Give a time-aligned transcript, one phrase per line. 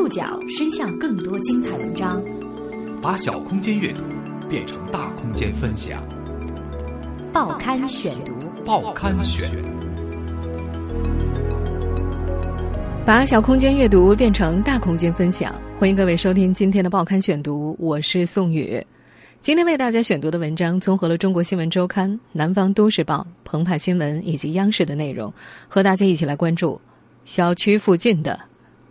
[0.00, 2.22] 触角伸向更多精彩文章，
[3.02, 4.00] 把小空间阅读
[4.48, 6.02] 变成大空间分享。
[7.34, 8.32] 报刊选读，
[8.64, 9.50] 报刊选，
[13.04, 15.54] 把小空间阅读变成大空间分享。
[15.78, 18.82] 欢迎各位收听今天的报刊选读，我是宋宇。
[19.42, 25.30] 今天为大家选读的文章综合了《中国新闻周刊》、《南方都市报》、《澎湃新闻》以及央视的内容，
[25.68, 26.80] 和大家一起来关注
[27.26, 28.40] 小区附近的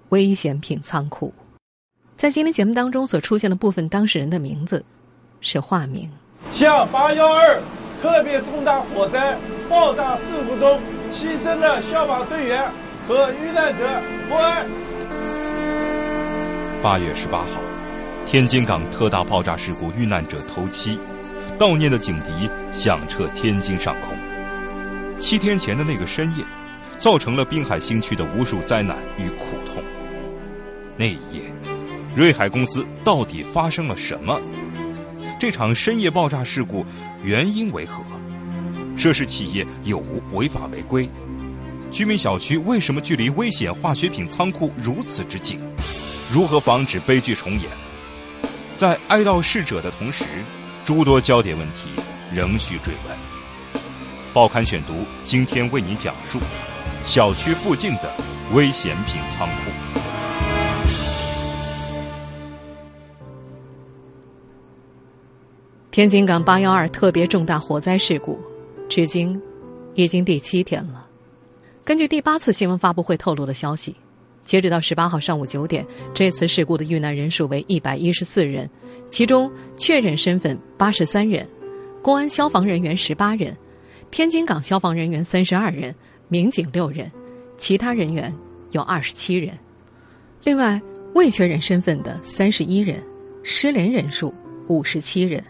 [0.09, 1.33] 危险品仓库。
[2.17, 4.83] 在今天节目当中所出现的部分当事人的名字
[5.41, 6.09] 是化名。
[6.53, 7.61] 向八幺二
[8.01, 9.37] 特别重大火灾
[9.69, 10.79] 爆炸事故中
[11.13, 12.69] 牺牲的消防队员
[13.07, 14.65] 和遇难者默哀。
[16.83, 17.61] 八月十八号。
[18.27, 20.99] 天津港特大爆炸事故遇难者头七，
[21.57, 24.15] 悼念的警笛响彻天津上空。
[25.17, 26.45] 七天前的那个深夜，
[26.99, 29.83] 造成了滨海新区的无数灾难与苦痛。
[30.99, 31.41] 那一夜，
[32.13, 34.37] 瑞海公司到底发生了什么？
[35.39, 36.85] 这场深夜爆炸事故
[37.23, 38.03] 原因为何？
[38.97, 41.09] 涉事企业有无违法违规？
[41.89, 45.61] 居民小区为什么距离危险化学品仓库如此之近？
[46.29, 47.61] 如何防止悲剧重演？
[48.75, 50.25] 在哀悼逝者的同时，
[50.83, 51.91] 诸多焦点问题
[52.29, 53.17] 仍需追问。
[54.33, 56.39] 报刊选读今天为您讲述
[57.03, 58.13] 小区附近的
[58.51, 59.71] 危险品仓库。
[65.91, 68.39] 天津港八幺二特别重大火灾事故，
[68.87, 69.41] 至今
[69.95, 71.07] 已经第七天了。
[71.83, 73.95] 根据第八次新闻发布会透露的消息。
[74.43, 78.69] 截止到十八号上午九点，这次事故的遇难人数为一百一十四人，
[79.09, 81.47] 其中确认身份八十三人，
[82.03, 83.57] 公安消防人员十八人，
[84.11, 85.93] 天津港消防人员三十二人，
[86.27, 87.11] 民警六人，
[87.57, 88.33] 其他人员
[88.71, 89.57] 有二十七人。
[90.43, 90.79] 另外，
[91.15, 93.03] 未确认身份的三十一人，
[93.43, 94.33] 失联人数
[94.67, 95.43] 五十七人。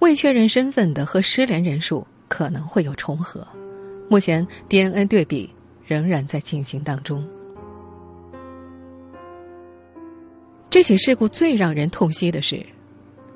[0.00, 3.46] 未确认身份的和失联人数可能会有重合，
[4.08, 5.48] 目前 DNA 对比
[5.86, 7.26] 仍然在进行当中。
[10.68, 12.64] 这起事故最让人痛惜的是，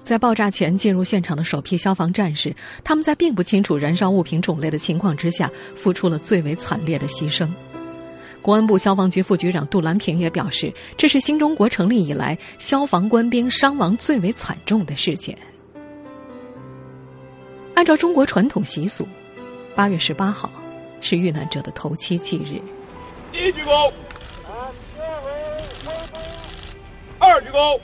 [0.03, 7.49] 在爆炸前进入现场的首批消防战士，他们在并不清楚燃烧物品种类的情况之下，付出了最为惨烈的牺牲。
[8.43, 15.39] 公安部消防局副局长杜兰平也表示，这是新中国成立以来消防官兵伤亡最为惨重的事件。
[17.79, 19.07] 按照中国传统习俗，
[19.77, 20.51] 八月十八号
[21.01, 22.61] 是遇难者的头七忌日。
[23.33, 23.93] 一鞠躬。
[27.21, 27.79] 二鞠躬。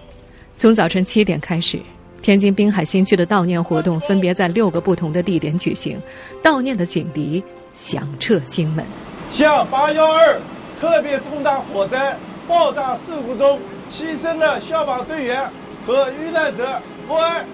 [0.56, 1.78] 从早晨七点开始，
[2.22, 5.96] 天津滨海新区的悼念活动分别在六个不同的地点举行，
[6.42, 7.40] 悼念的警笛
[7.72, 8.84] 响彻津门。
[9.32, 10.40] 向八幺二
[10.80, 12.18] 特别重大火灾
[12.48, 13.60] 爆炸事故中
[13.92, 15.48] 牺牲的消防队员
[15.86, 17.44] 和遇难者默哀。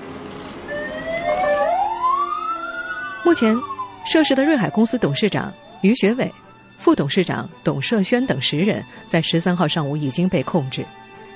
[3.22, 3.56] 目前，
[4.04, 6.32] 涉事的瑞海公司董事长于学伟、
[6.78, 10.84] 副董事长董胜轩等十人，在十三号上午已经被控制。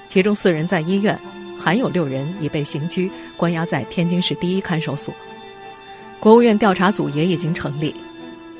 [0.08, 1.18] 其中四人在医院，
[1.58, 5.14] 还有六人已被刑拘，关押在天津市第一看守所。
[6.18, 7.94] 国务院调查组也已经成立，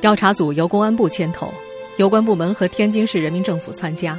[0.00, 1.52] 调查组由公安部牵头，
[1.96, 4.18] 有关部门和天津市人民政府参加，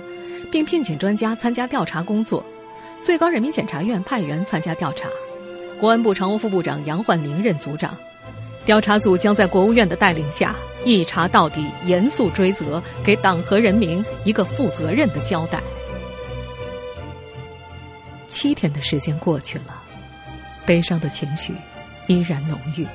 [0.51, 2.43] 并聘请专家参加调查工作。
[3.01, 5.07] 最高人民检察院派员参加调查，
[5.79, 7.95] 公安部常务副部长杨焕宁任组长。
[8.65, 15.61] 调查组将在国务院的带领下一查到底，严肃追责，给党和人民一个负责任的交代。
[18.27, 19.81] 七天的时间过去了，
[20.65, 21.53] 悲伤的情绪
[22.07, 22.85] 依然浓郁。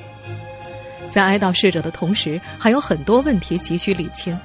[1.09, 4.37] 在哀悼逝者的同时，还有很多问题急需理清。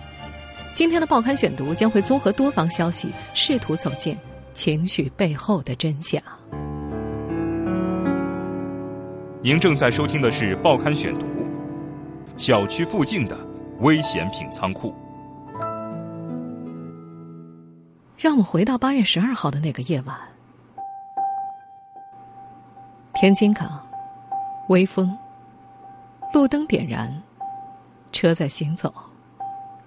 [0.74, 4.16] 今天的报刊选读将会综合多方消息，试图走进
[4.54, 6.22] 情绪背后的真相。
[9.46, 11.24] 您正在收听的是《报刊选读》，
[12.36, 13.38] 小区附近的
[13.78, 14.92] 危险品仓库。
[18.18, 20.16] 让我们回到八月十二号的那个夜晚。
[23.14, 23.80] 天津港，
[24.68, 25.16] 微风，
[26.32, 27.22] 路灯点燃，
[28.10, 28.92] 车在行走，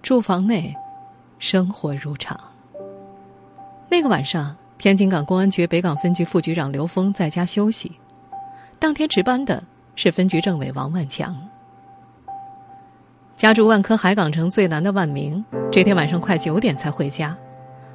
[0.01, 0.73] 住房内，
[1.37, 2.39] 生活如常。
[3.89, 7.99] 那个晚上，天津港公安局北港分局副局长刘峰在家休息，
[8.79, 9.61] 当天值班的
[9.95, 11.35] 是分局政委王万强。
[13.35, 17.35] 家住万科海港城最南的万明，这天晚上快九点才回家，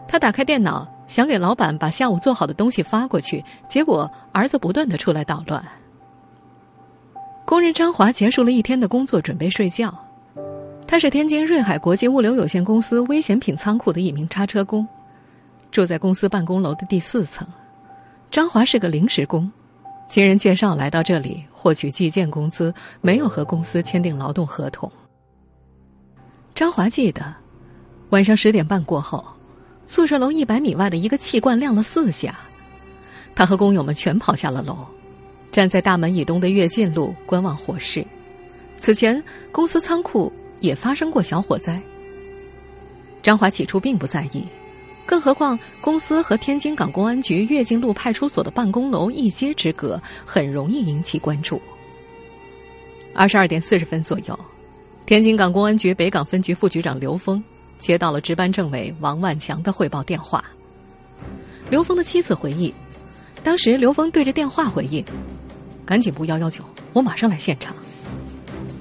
[0.06, 0.88] 他打开电脑。
[1.06, 5.62] 想给老板把下午做好的东西发过去，结果儿子不断的出来捣乱。
[7.44, 9.94] 工人张华结束了一天的工作，准备睡觉。
[10.86, 14.88] 他是天津瑞海国际物流有限公司危险品仓库的一名叉车工。
[15.70, 17.46] 住在公司办公楼的第四层。
[18.30, 19.52] 张华是个临时工，
[20.08, 24.90] 经人介绍来到这里获取计件工资，没有和公司签订劳动合同。
[26.54, 27.34] 张华记得，
[28.10, 29.24] 晚上十点半过后，
[29.86, 32.38] 宿舍楼一百米外的一个气罐亮了四下，
[33.34, 34.76] 他和工友们全跑下了楼，
[35.50, 38.06] 站在大门以东的跃进路观望火势。
[38.78, 39.20] 此前，
[39.50, 41.80] 公司仓库也发生过小火灾。
[43.22, 44.44] 张华起初并不在意，
[45.06, 51.60] 更何况公司和天津港公安局跃进路派出所的办公楼一街之隔，很容易引起关注。
[53.12, 54.38] 二十二点四十分左右，
[55.06, 57.42] 天津港公安局北港分局副局长刘峰
[57.78, 60.42] 接到了值班政委王万强的汇报电话。
[61.70, 62.72] 刘峰的妻子回忆，
[63.42, 65.04] 当时刘峰对着电话回应
[65.84, 67.74] ：“赶紧拨幺幺九，我马上来现场。”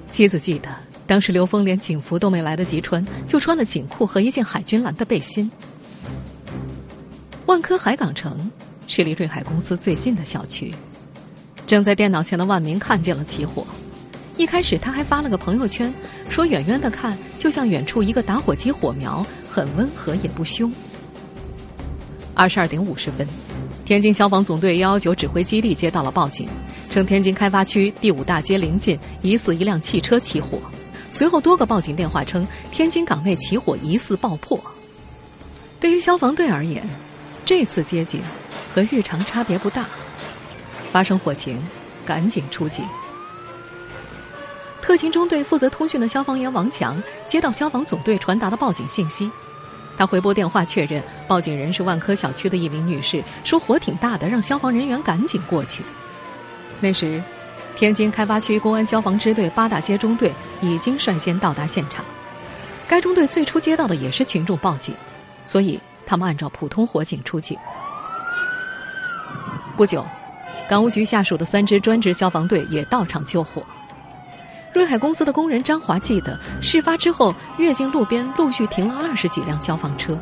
[0.09, 0.69] 妻子记得，
[1.05, 5.51] 当时刘峰连警服都没来得及穿，就穿了警裤和一件海军蓝的背心。
[7.45, 8.49] 万科海港城
[8.87, 10.73] 是离瑞海公司最近的小区。
[11.67, 13.65] 正在电脑前的万明看见了起火，
[14.37, 15.93] 一开始他还发了个朋友圈，
[16.29, 20.71] 说远远的看就像远处一个打火机火苗，很温和也不凶。
[22.33, 23.27] 二十二点五十分，
[23.85, 26.47] 天津消防总队幺幺九指挥基地接到了报警。
[26.89, 30.59] 称天津开发区第五大街临近疑似一辆汽车起火，
[31.11, 34.63] 随后多个报警电话称天津港内起火疑似爆破。
[35.79, 36.83] 对于消防队而言，
[37.45, 38.21] 这次接警
[38.73, 39.85] 和日常差别不大，
[40.91, 41.61] 发生火情
[42.05, 42.85] 赶紧出警。
[44.81, 49.31] 特勤中队负责通讯的消防员王强接到消防总队传达的报警信息，
[49.97, 55.83] 他回拨电话确认报警人是万科小区的一名女士，说火挺大的，让消防人员赶紧过去。
[56.79, 57.21] 那时，
[57.75, 62.03] 天津开发区公安消防支队八大街中队已经率先到达现场。
[62.87, 64.93] 该中队最初接到的也是群众报警，
[65.45, 67.57] 所以他们按照普通火警出警。
[69.75, 70.05] 不久，
[70.69, 73.63] 港务局下属的三支专职消防队也到场救火。
[74.73, 80.19] 瑞海公司的工人张华记得，事发之后，跃进路边陆续停了二十几辆消防车。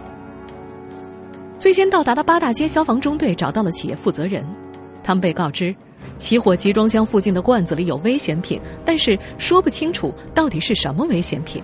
[1.58, 4.46] 最先到达的八大街消防中队找到了企业负责人，
[5.04, 5.76] 他们被告知。
[6.18, 11.64] 起火集装箱附近的罐子里有危险品，但是说不清楚到底是什么危险品。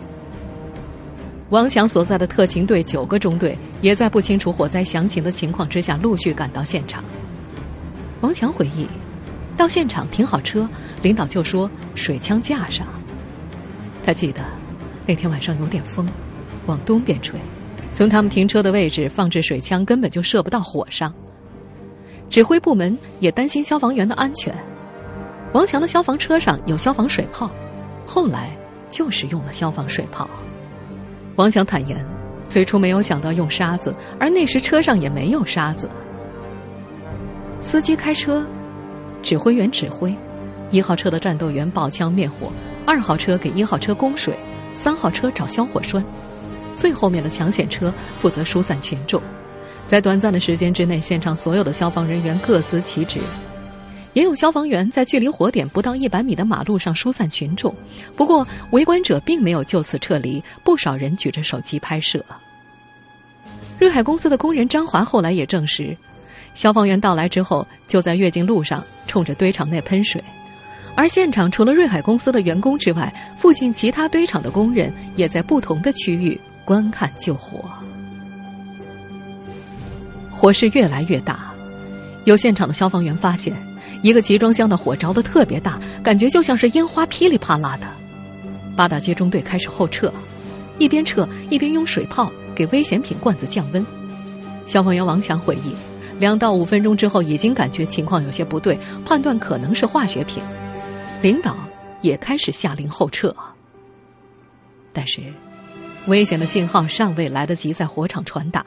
[1.49, 7.01] 王强所在的特勤队九个中队也在不清楚火灾详情的情况之下陆续赶到现场。
[8.19, 8.85] 王强回忆，
[9.55, 10.67] 到现场停好车，
[11.01, 12.85] 领导就说水枪架上。
[14.05, 14.41] 他记得
[15.05, 16.05] 那天晚上有点风，
[16.65, 17.39] 往东边吹，
[17.93, 21.13] 从他们停车的位置放置水枪根本就射不到火上。
[22.29, 24.53] 指挥部门也担心消防员的安全。
[25.53, 27.49] 王强的消防车上有消防水炮，
[28.05, 28.51] 后来
[28.89, 30.29] 就使用了消防水炮。
[31.37, 32.03] 王强坦言，
[32.49, 35.87] 最初没有想到用沙子，而那时车上也没有沙子。
[37.61, 38.43] 司机开车，
[39.21, 40.15] 指挥员指挥，
[40.71, 42.51] 一号车的战斗员抱枪灭火，
[42.87, 44.35] 二号车给一号车供水，
[44.73, 46.03] 三号车找消火栓，
[46.75, 49.21] 最后面的抢险车负责疏散群众。
[49.85, 53.19] 在短暂的时间之内，现场所有的消防人员各司其职，
[54.17, 57.71] 也有消防员在距离火点不到一百米的马路上疏散群众。
[58.15, 62.25] 不过，围观者并没有就此撤离，不少人举着手机拍摄。
[63.77, 65.95] 瑞海公司的工人张华后来也证实，
[66.55, 70.19] 消防员到来之后，就在跃进路上冲着堆场内喷水，
[70.95, 77.69] 而现场除了瑞海公司的员工之外，附近其他堆场的工人也在不同的区域观看救火。
[80.31, 81.53] 火势越来越大，
[82.25, 83.55] 有现场的消防员发现，
[84.01, 87.87] 一个集装箱的火着的特别大，感觉就像是烟花噼里啪啦的。
[88.75, 90.11] 八大街中队开始后撤，
[90.77, 93.85] 一边撤一边用水炮给危险品罐子降温。
[94.65, 95.73] 消防员王强回忆，
[96.19, 100.43] 两到五分钟之后，已经感觉情况有些不对，判断可能是化学品。
[101.21, 101.57] 领导
[102.01, 103.35] 也开始下令后撤，
[104.93, 105.21] 但是
[106.05, 108.63] 危险的信号尚未来得及在火场传达。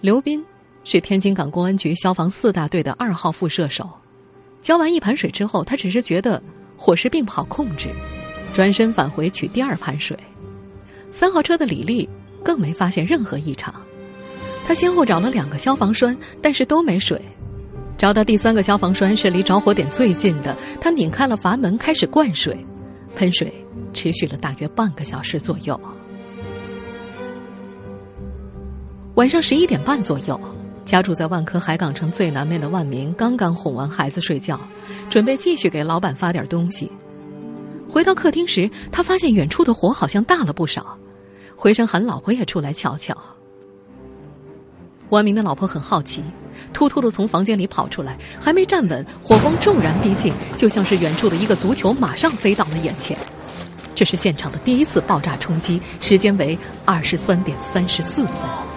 [0.00, 0.42] 刘斌
[0.84, 3.88] 是天津港公安局消防四大队的二号副射手，
[4.60, 6.42] 浇完一盘水之后，他只是觉得
[6.76, 7.88] 火势并不好控制，
[8.52, 10.16] 转身返回取第二盘水。
[11.10, 12.08] 三号车的李丽
[12.42, 13.74] 更没发现任何异常，
[14.66, 17.20] 他先后找了两个消防栓，但是都没水。
[17.98, 22.56] 找到第三个消防栓是离着火点最近的，他拧开了阀门开始灌水，
[23.14, 23.52] 喷水
[23.92, 25.80] 持续了大约半个小时左右。
[29.14, 30.40] 晚上十一点半左右，
[30.84, 34.60] 家住在万科海港城最南面的万明刚刚哄完孩子睡觉，
[35.08, 36.90] 准备继续给老板发点东西。
[37.88, 40.98] 回到客厅时，他发现远处的火好像大了不少，
[41.54, 43.16] 回身喊老婆也出来瞧瞧。
[45.10, 46.24] 万明的老婆很好奇，
[46.72, 53.16] 突突的从房间里跑出来，还没站稳，火光骤然逼近，就像是远处的一个足球马上飞到了眼前。
[53.94, 58.71] 这是现场的第一次爆炸冲击，时间为二十三点三十四分。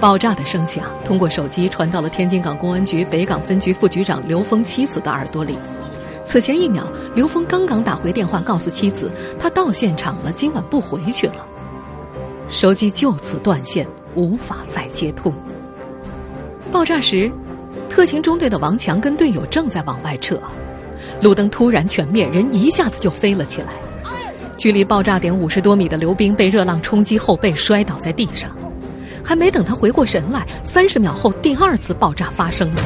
[0.00, 5.58] 爆炸的声响通过手机传到了天津港公安局北港分局副局长刘峰妻子的耳朵里。
[6.24, 11.46] 此前一秒，刘峰刚刚打回电话告诉妻子，他到现场了，今晚不回去了。
[12.48, 15.34] 手机就此断线，无法再接通。
[16.72, 17.30] 爆炸时，
[17.90, 20.40] 特勤中队的王强跟队友正在往外撤，
[21.20, 23.68] 路灯突然全灭，人一下子就飞了起来。
[24.56, 28.50] 距离爆炸点五十多米的刘冰被热浪冲击后被摔倒在地上。
[29.24, 32.82] 还没等他回过神来，三十秒后，第二次爆炸发生了。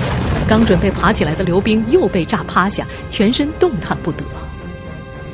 [0.49, 4.25] 刚准备爬起来的刘冰又被炸趴下，全身动弹不得。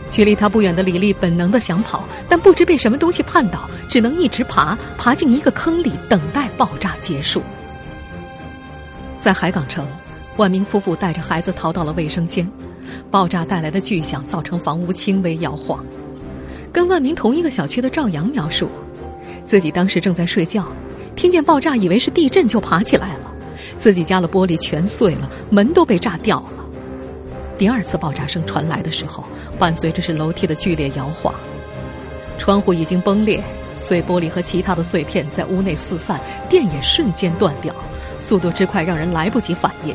[0.09, 7.42] 距离他不远的李丽本能的想跑，但不知被什么东西绊倒，只能一直爬，爬进一个坑里，等待爆炸结束。
[9.21, 9.87] 在海港城，
[10.37, 12.50] 万明夫妇带着孩子逃到了卫生间。
[13.09, 15.85] 爆炸带来的巨响造成房屋轻微摇晃。
[16.73, 18.69] 跟万明同一个小区的赵阳描述，
[19.45, 20.66] 自己当时正在睡觉。
[21.17, 23.21] 听见爆炸，以为是地震，就爬起来了。
[23.76, 26.52] 自己家的玻璃全碎了，门都被炸掉了。
[27.59, 29.25] 第二次爆炸声传来的时候，
[29.59, 31.35] 伴随着是楼梯的剧烈摇晃，
[32.38, 33.43] 窗户已经崩裂，
[33.75, 37.75] 碎玻璃和其他的碎片在屋内四散，电也瞬间断掉，
[38.19, 39.95] 速度之快让人来不及反应。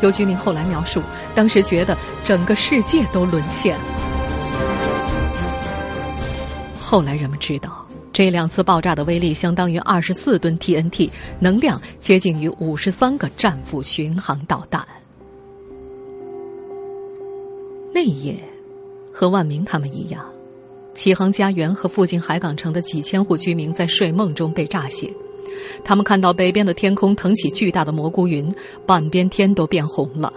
[0.00, 1.02] 有居民后来描述，
[1.34, 3.84] 当时觉得整个世界都沦陷了。
[6.78, 7.77] 后来人们知道。
[8.18, 11.08] 这两次爆炸的威力相当于二十四吨 TNT，
[11.38, 14.84] 能量接近于五十三个战斧巡航导弹。
[17.94, 18.34] 那一夜，
[19.12, 20.24] 和万明他们一样，
[20.94, 25.14] 启航家园和附近海港城的几千户居民在睡梦中被炸醒。
[25.84, 28.52] 他们看到北边的天空腾起巨大的蘑菇云，
[28.84, 30.32] 半边天都变红了，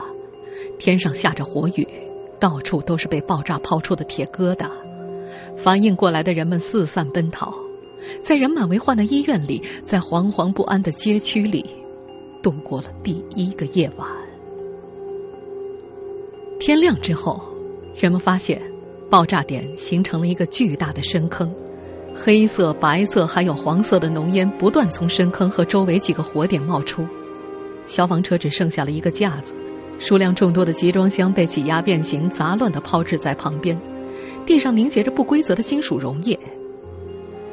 [0.78, 1.88] 天上下着火雨，
[2.40, 4.70] 到处都是被爆炸抛出的铁疙瘩。
[5.56, 7.52] 反应过来的人们四散奔逃。
[8.22, 11.66] 在人满为患的医院里，在惶惶不安的街区里，
[12.42, 14.08] 度过了第一个夜晚。
[16.60, 17.42] 天亮之后，
[17.96, 18.62] 人们发现，
[19.10, 21.52] 爆炸点形成了一个巨大的深坑，
[22.14, 27.06] 黑色、白色还有黄色的浓烟不断从深坑和周围几个火点冒出。
[27.88, 29.54] 消防车只剩下了一个架子，
[29.98, 33.78] 数量众多的集装箱被挤压变形，杂乱地抛掷在旁边，
[34.46, 36.40] 地上凝结着不规则的金属溶液。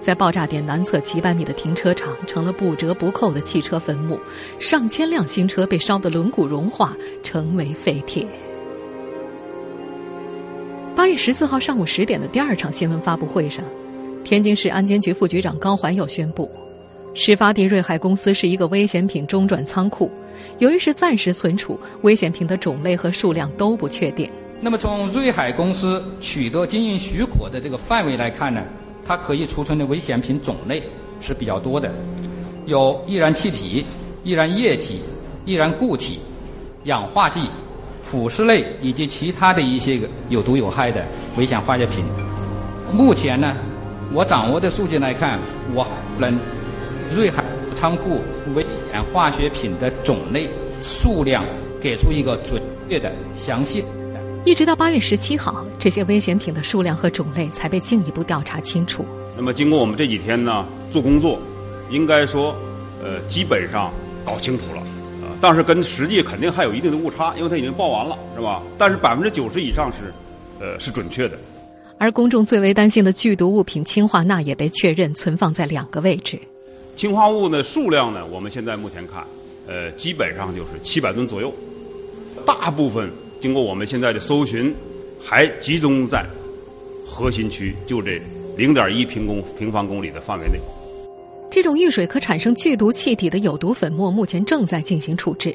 [0.01, 4.19] 在爆炸点南侧几百米的停车场，成了不折不扣的汽车坟墓，
[4.59, 8.27] 上千辆新车被烧得轮毂融化，成为废铁。
[10.95, 13.65] 八月十四号上午十点的第二场新闻发布会上，
[14.25, 16.51] 天津市安监局副局长高怀佑宣布，
[17.15, 20.11] 事发地瑞海公司是一个危险品中转仓库，
[20.59, 24.31] 由于是暂时存储，危险品的种类和数量都不确定。
[24.61, 28.61] 那么从瑞海公司取得经营许可的这个范围来看呢？
[29.09, 30.83] 它可以储存的危险品种类
[31.19, 31.91] 是比较多的，
[32.67, 33.83] 有易燃气体、
[34.23, 35.01] 易燃液体、
[35.47, 36.21] 易燃固体、
[36.85, 37.41] 氧化剂、
[38.03, 41.03] 腐蚀类以及其他的一些个有毒有害的
[41.39, 42.05] 危险化学品。
[42.93, 43.57] 目前呢，
[44.13, 45.39] 我掌握的数据来看，
[45.75, 45.87] 我
[46.19, 46.39] 能
[47.11, 47.43] 瑞海
[47.75, 48.21] 仓库
[48.55, 50.51] 危险化学品的种类
[50.83, 51.47] 数量
[51.81, 52.61] 给出一个准
[52.91, 53.83] 确的详细。
[54.45, 59.05] 一直到八月十七号，这些危险品的数量和种类才被进一步调查清楚。
[59.37, 61.39] 那么，经过我们这几天呢做工作，
[61.91, 62.57] 应该说，
[63.03, 63.93] 呃，基本上
[64.25, 64.81] 搞清楚了，
[65.23, 68.63] 啊，但是跟实际肯定还有一定的误差，因为它已经报完了，是吧？
[68.79, 70.13] 但是百分之九十以上是，
[70.61, 71.37] 呃，是准确的。
[71.99, 76.39] 而公众最为担心的剧毒物品氰化钠也被确认存放在两个位置。
[76.97, 79.23] 氰化物呢数量呢，我们现在目前看，
[79.67, 81.53] 呃，基本上就是七百吨左右，
[82.47, 83.11] 大部分。
[83.41, 84.75] 经过我们现在的搜寻，
[85.21, 86.25] 还集中在
[87.07, 88.21] 核心区，就这
[88.57, 90.59] 零点一平公平方公里的范围内。
[91.51, 95.55] 这种遇水可产生剧毒气体的有毒粉末，目前正在进行处置。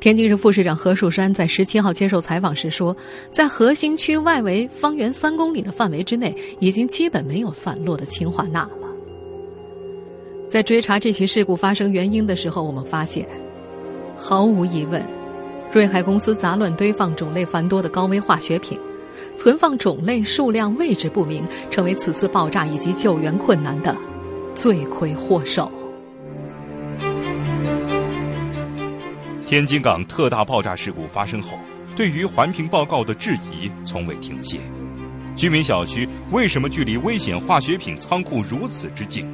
[0.00, 2.96] 天津市副市长何树山在十七号接受采访时说，
[3.32, 8.88] 在核心区外围方圆三公里的范围之内，已经基本没有散落的氢化钠了。
[10.48, 13.26] 在追查这起事故发生原因的时候，我们发现，
[14.16, 15.17] 毫无疑问。
[15.70, 18.78] 瑞海公司杂乱堆放种类繁多的高危化学品，
[19.36, 23.94] 存放种类、数量、位置不明，成为此次爆炸以及救援困难的
[24.54, 25.70] 罪魁祸首。
[29.44, 31.58] 天津港特大爆炸事故发生后，
[31.94, 34.58] 对于环评报告的质疑从未停歇。
[35.36, 39.28] 居民小区为什么距离危险化学品仓库如此之近？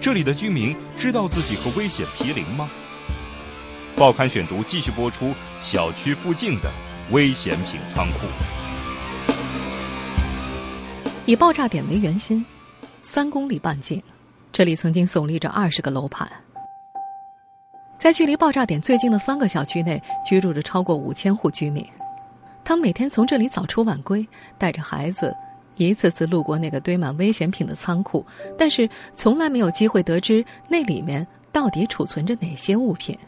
[0.00, 2.68] 这里的居民知道自己和危险毗邻吗？
[3.96, 6.70] 报刊选读继续播出小区附近的
[7.12, 8.26] 危险品仓库。
[11.24, 12.44] 以爆炸点为圆心，
[13.00, 14.02] 三公里半径，
[14.52, 16.30] 这里曾经耸立着二十个楼盘。
[17.98, 21.82] 在距离爆炸点最近的三个小区内，居住着超过五千户居民。
[22.62, 25.34] 他们每天从这里早出晚归，带着孩子，
[25.76, 28.26] 一次次路过那个堆满危险品的仓库，
[28.58, 33.18] 但是从来没有机会得知那里面到底储存着哪些物品。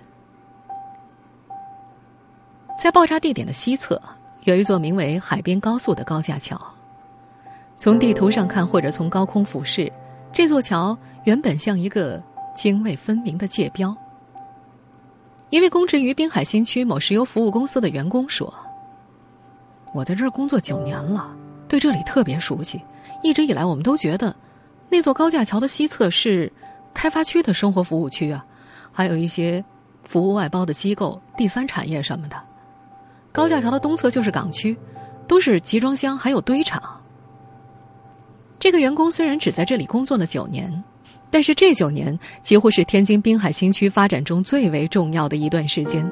[2.79, 4.01] 在爆炸地点的西侧，
[4.45, 6.57] 有一座名为海边高速的高架桥。
[7.77, 9.93] 从地图上看，或者从高空俯视，
[10.33, 12.23] 这座桥原本像一个
[12.55, 13.95] 泾渭分明的界标。
[15.51, 18.53] 一位供职于滨海新区某石油服务公司的员工说
[19.93, 21.35] ：“我在这儿工作九年了，
[21.67, 22.81] 对这里特别熟悉。
[23.25, 24.35] 一直以来，我们都觉得
[24.89, 26.53] 那座高架桥的西侧是
[26.95, 28.47] 开发区的生活服务区啊，
[28.93, 29.65] 还有一些
[30.05, 32.37] 服务外包的机构、第三产业什么的。
[33.39, 34.77] 高架桥的东侧就是港区，
[35.29, 36.83] 都是集装箱还有堆场。”
[38.59, 40.83] 这个员工虽然只在这里工作了九年。
[41.31, 46.03] 但是这九年几乎是天津滨海新区发展中最为重要的一段时间。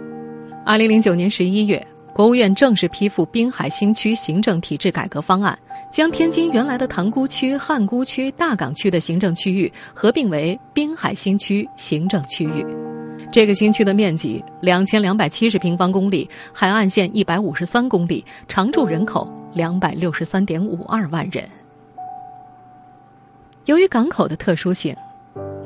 [0.62, 5.59] 二零零九年十一月，国务院正式批复滨海新区行政体制改革方案，
[5.90, 12.86] 将天津原来的塘沽区、汉沽区、大港区的行政区域合并为滨海新区行政区域。
[13.33, 21.49] 这个新区的面积两千两百七十平方公里，海岸线一百五十三公里，常住人口两百六十三点五二万人。
[23.66, 24.95] 由于港口的特殊性。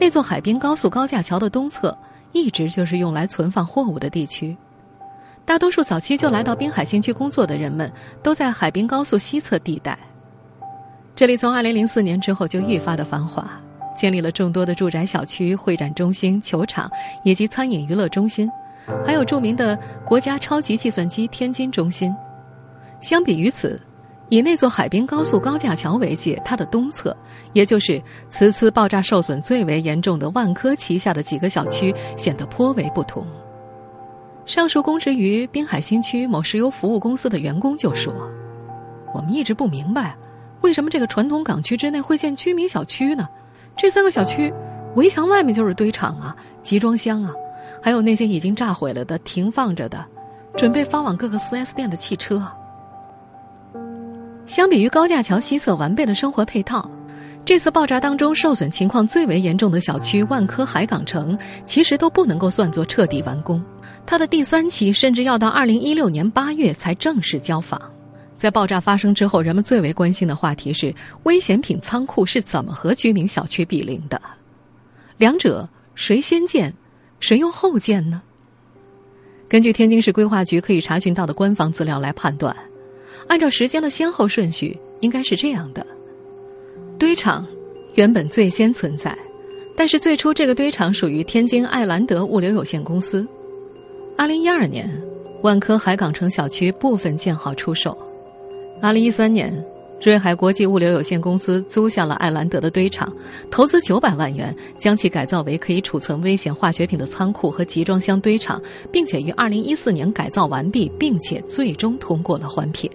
[0.01, 1.97] 那座海滨高速高架桥的东侧，
[2.33, 4.57] 一直就是用来存放货物的地区。
[5.45, 9.99] 大多数早期就来到滨海新区工作的人们，都在海滨高速西侧地带。
[11.15, 13.47] 这里从2004年之后就愈发的繁华，
[14.01, 16.91] 建立了众多的住宅小区、会展中心、球场
[17.23, 18.51] 以及餐饮娱乐中心，
[19.05, 22.11] 还有著名的国家超级计算机天津中心。
[23.03, 23.79] 相比于此，
[24.31, 27.15] 以那座海滨高速高架桥为界，它的东侧。
[27.53, 33.27] 也就是此次爆炸受损最为严重的万科旗下的几个小区显得颇为不同。
[34.47, 38.15] 上述供职于滨海新区某石油服务公司的员工就说
[39.13, 40.17] ：“我们一直不明白，
[40.63, 43.29] 为什么这个传统港区之内会建居民小区呢？
[43.81, 44.53] 这三个小区
[44.95, 47.33] 围墙外面就是堆场啊、集装箱啊，
[47.83, 50.05] 还有那些已经炸毁了的停放着的、
[50.55, 52.47] 准备发往各个 4S 店的汽车。
[54.45, 56.91] 相比于高架桥西侧完备的生活配套。”
[57.47, 63.65] 这次爆炸当中受损情况最为严重的小区万科海港城，其实都不能够算作彻底完工。
[64.05, 67.81] 它的第三期甚至要到二零一六年八月才正式交房。
[68.41, 74.19] 在爆炸发生之后，人们最为关心的话题是：危险品仓库是怎么和居民小区比邻的？
[75.19, 76.73] 两者谁先建，
[77.19, 78.23] 谁又后建呢？
[79.47, 82.57] 根据天津市规划局可以查询到的官方资料来判断，
[83.29, 85.87] 按照时间的先后顺序，应该是这样的。
[86.99, 87.47] 堆场
[87.93, 89.15] 原本最先存在，
[89.77, 93.29] 但是最初这个堆场属于天津艾兰德物流有限公司。
[94.17, 94.91] 二零一二年，
[95.43, 97.95] 万科海港城小区部分建好出售。
[98.83, 99.53] 二零一三年，
[100.01, 103.13] 瑞海国际物流有限公司租下了艾兰德的堆场，
[103.51, 112.91] 投资九百万元，将其改造为可以储存危险化学品的仓库和集装箱堆场，并且于二零一四年改造完毕，并且最终通过了环评。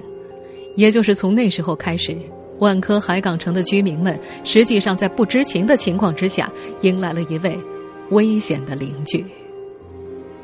[0.76, 2.18] 也就是从那时候开始。
[2.60, 6.50] 万科海港城的居民们，实际上在不知情的情况之下，
[6.82, 7.60] 迎来了一位
[8.12, 9.24] 危险的邻居。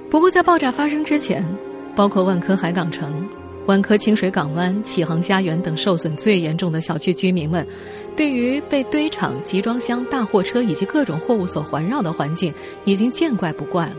[0.10, 1.42] 不过，在爆炸发生之前，
[1.96, 3.26] 包括万科海港城、
[3.68, 7.66] 万科清水港湾、启航家园等受损最严重的小区居民们，
[8.18, 12.54] 对于被堆场、集装箱、大货车以及各种货物所环绕的环境，
[12.86, 13.96] 已经见怪不怪了。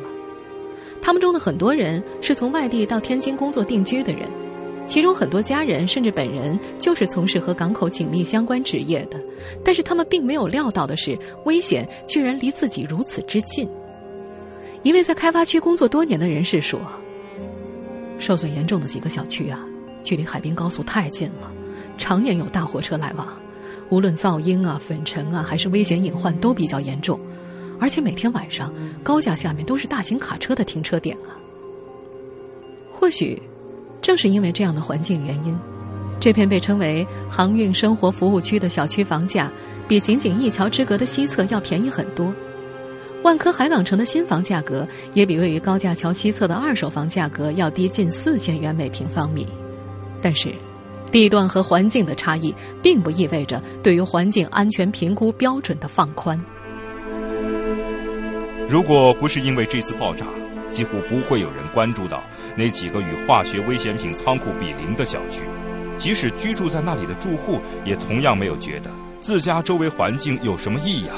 [1.00, 4.28] 他们中的很多人是从外地到天津工作定居的人。
[4.88, 9.16] 其中很多家人甚至本人就是从事和港口紧密相关职业的，
[9.64, 13.66] 但是他们并没有料到的是，危险居然离自己如此之近。
[14.82, 16.80] 一位在开发区工作多年的人士说
[18.18, 19.64] ：“受损严重的几个小区啊，
[20.02, 21.52] 距离海滨高速太近了，
[21.98, 23.26] 常年有大货车来往，
[23.88, 27.18] 无论噪音啊、粉尘啊，还是危险隐患都比较严重，
[27.80, 28.72] 而且每天晚上
[29.02, 31.36] 高架下面都是大型卡车的停车点啊。
[32.92, 33.40] 或许。”
[34.02, 35.56] 正是因为这样的环境原因，
[36.18, 39.48] 这片被称为“航运生活服务区”的小区房价，
[39.86, 42.34] 比仅仅一桥之隔的西侧要便宜很多。
[43.22, 49.46] 万科海港城的新房价格也比位于高架桥西侧的二手房价格要低近四千元每平方米。
[50.20, 50.52] 但是，
[51.10, 56.40] 地段和环境的差异，并不意味着对于环境安全评估标准的放宽。
[58.68, 60.26] 如果不是因为这次爆炸，
[60.68, 62.22] 几乎不会有人关注到
[62.56, 65.42] 那几个与化学危险品仓库比邻的小区。
[65.98, 71.14] 即使居住在那里的住户，也同样没有觉得自家周围环境有什么异样。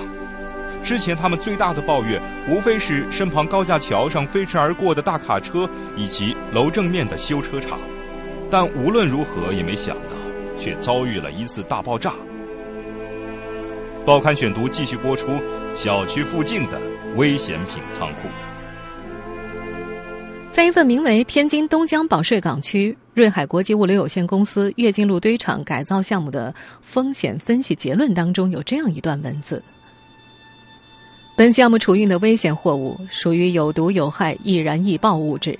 [0.85, 7.81] 之前他们最大的抱怨，无非是身旁高架桥上飞驰而过的大卡车以及楼正面的修车厂。
[8.51, 10.17] 但无论如何，也没想到，
[10.59, 12.13] 却遭遇了一次大爆炸。
[14.05, 15.41] 报刊选读继续播出：
[15.73, 16.79] 小区附近的
[17.17, 18.29] 危险品仓库。
[20.53, 29.61] 在一份名为《天津东江保税港区瑞海国际物流有限公司跃进路堆场改造项目的风险分析结论当中，有这样一段文字：
[31.37, 35.59] 本项目储运的危险货物属于有毒有害易燃易爆物质，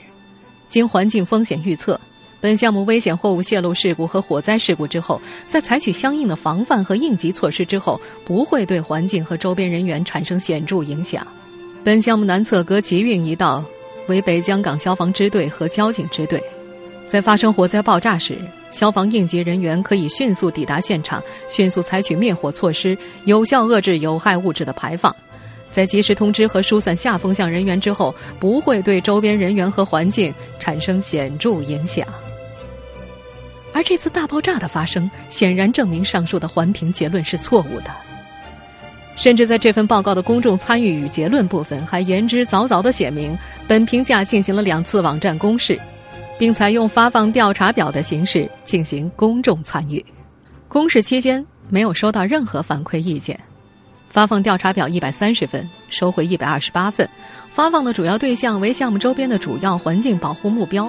[0.69, 2.01] 经环境风险预测，
[2.41, 11.27] 本项目危险货物泄露事故和火灾事故之后，在采取相应的防范和应急措施之后，不会对环境和周边人员产生显著影响。
[11.83, 13.65] 本项目南侧隔集运一道。
[14.07, 16.39] 为北江港消防支队和交警支队，
[17.07, 18.37] 在发生火灾爆炸时，
[18.71, 25.11] 消防应急人员可以迅速抵达现场，迅速采取灭火措施，有效遏制有害物质的排放。
[25.75, 32.07] 在及时通知和疏散下风向人员之后，不会对周边人员和环境产生显著影响。
[33.73, 37.91] 而这次大爆炸的发生，显然证明上述的环评结论是错误的。
[39.17, 45.77] 甚至在这份报告的公众参与与结论部分，还言之凿凿地写明，本评价进行了两次网站公示，
[46.39, 50.05] 并采用发放调查表的形式进行公众参与。
[50.69, 53.37] 公示期间没有收到任何反馈意见。
[54.15, 57.09] 发放调查表一百三十份，收回一百二十八份。
[57.51, 60.89] 发放的主要对象为项目周边的主要环境保护目标。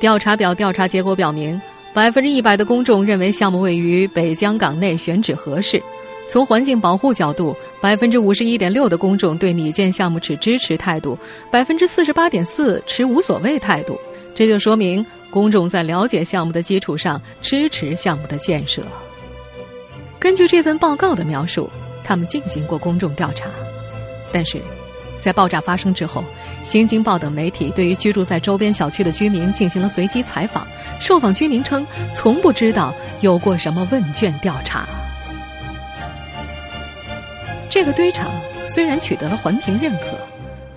[0.00, 5.80] 调查表调查结果表明，百分之一百的公众认为项目位于北江港内选址合适。
[6.28, 11.16] 从环境保护角度，百分之五十一点六的公众对拟建项目持支持态度，
[11.52, 13.96] 百分之四十八点四持无所谓态度。
[14.34, 18.82] 这就说明公众在了解项目的基础上支持项目的建设。
[20.18, 21.70] 根据这份报告的描述，
[22.04, 23.48] 他们进行过公众调查，
[24.30, 24.60] 但是，
[25.18, 26.20] 在爆炸发生之后，
[26.62, 30.66] 《新京报》等媒体对于居住在周边小区的居民进行了随机采访，
[31.00, 34.86] 受访居民称从不知道有过什么问卷调查。
[37.70, 38.30] 这个堆场
[38.68, 40.18] 虽然取得了环评认可，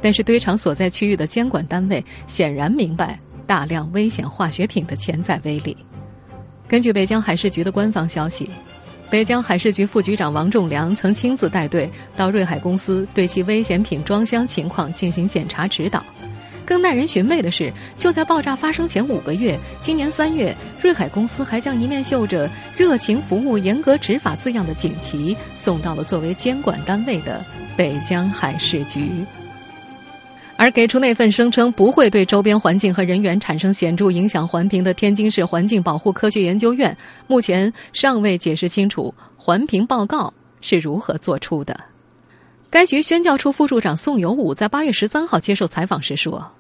[0.02, 5.76] 但是堆场所在区域的监管单位显然明白大量危险化学品的潜在威力。
[6.68, 8.50] 根据北江海事局的官方消息，
[9.10, 16.04] 北江海事局副局长王仲良曾亲自带队到瑞海公司对其危险品装箱情况进行检查指导。
[16.66, 27.42] 更耐人寻味的是，就在爆炸发生前五个月，今年三月，瑞海公司还将一面绣着“热情服务、严格执法”字样的锦旗送到了作为监管单位的
[27.78, 29.10] 北江海事局。
[30.58, 41.80] 而给出那份声称不会对周边环境和人员产生显著影响环评的天津市环境保护科学研究院，目前尚未解释清楚环评报告是如何做出的。
[42.72, 46.52] 该局宣教处副处长宋有武在八月十三号接受采访时说。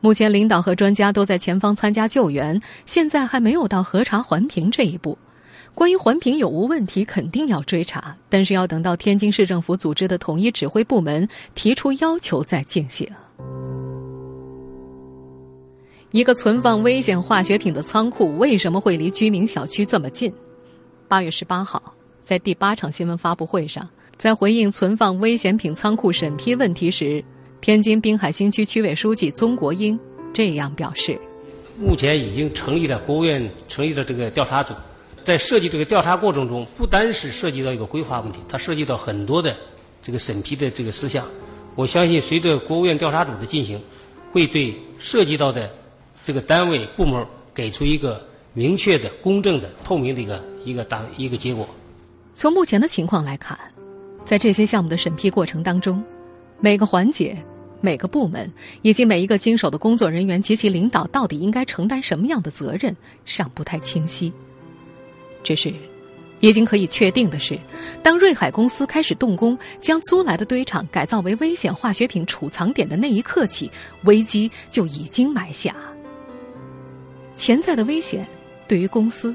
[0.00, 5.16] 目前，领导和专家都在前方参加救援，现在还没有到核查环评这一步。
[5.74, 13.08] 关于环评有无问题，肯定要追查，但是要等到天津市政府组织的统一指挥部门提出要求再进行。
[16.10, 20.32] 一个存放危险化学品的仓库为什么会离居民小区这么近？
[21.08, 27.24] 八月十八号，在第八场新闻发布会上，在回应存放危险品仓库审批问题时。
[27.60, 29.98] 天津滨海新区区委书记宗国英
[30.32, 31.20] 这样表示
[31.78, 34.72] ：“目前已经成立了国务院成立了这个调查组，
[35.22, 39.56] 在设计这个调查过程中，不单是涉及到一个规划问题，它涉及到很多的
[40.02, 41.26] 这个审批的这个事项。
[41.76, 43.80] 我相信，随着国务院调查组的进行，
[44.32, 45.70] 会对涉及到的
[46.24, 51.68] 这个单位部门给出一个明确的、公正的、透明的一个一个答一个结果。
[52.34, 53.58] 从目前的情况来看，
[54.24, 56.02] 在这些项目的审批过程当中，
[56.60, 57.36] 每个环节。”
[57.82, 58.52] 每个部门
[58.82, 64.30] 以及每一个经手的工作人员及其领导到底应该承担什么样的责任，尚不太清晰。
[65.42, 65.72] 只是，
[66.40, 67.58] 已经可以确定的是，
[68.02, 73.70] 当瑞海公司开始动工，将租来的堆场改造为危险化学品储藏点的那一刻起，
[74.04, 75.74] 危机就已经埋下。
[77.36, 78.26] 潜在的危险
[78.68, 79.34] 对于公司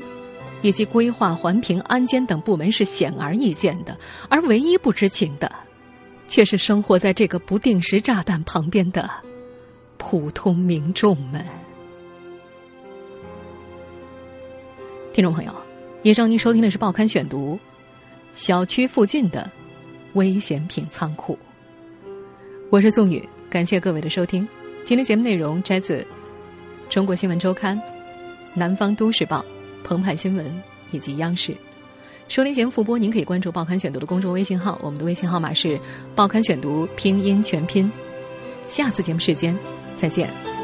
[0.62, 3.98] 以及规划、环评、安监等部门是显而易见的，
[4.30, 5.52] 而唯一不知情的。
[6.28, 9.08] 却是生活在这个不定时炸弹旁边的
[9.98, 11.46] 普通民众们。
[15.14, 15.56] 听众朋友，
[16.06, 17.56] 以上您收听的是《报刊选读》，
[18.32, 19.50] 小区附近的
[20.14, 21.36] 危险品仓库。
[22.70, 24.48] 我是宋宇，感谢各位的收听。
[24.84, 25.98] 今天节目内容摘自
[26.92, 27.76] 《中国新闻周刊》、
[28.54, 29.40] 《南方都市报》、
[29.84, 30.46] 《澎湃新闻》
[30.92, 31.58] 以及央视。
[32.28, 35.80] 收听节目复播，您可以关注《报刊选读》的公众微信号，我们的微信号码是
[36.16, 37.92] “报刊选读”拼音全拼。
[38.68, 39.58] 下次节目时间
[39.96, 40.55] 再见。